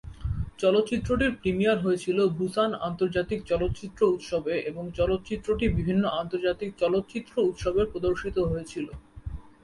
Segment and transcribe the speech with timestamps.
[0.59, 8.87] চলচ্চিত্রটির প্রিমিয়ার হয়েছিল বুসান আন্তর্জাতিক চলচ্চিত্র উৎসবে এবং চলচ্চিত্রটি বিভিন্ন আন্তর্জাতিক চলচ্চিত্র উৎসবে প্রদর্শিত হয়েছিল।